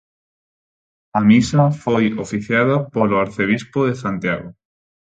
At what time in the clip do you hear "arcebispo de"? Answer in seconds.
3.25-3.93